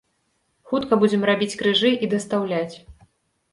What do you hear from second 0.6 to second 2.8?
Хутка будзем рабіць крыжы і дастаўляць.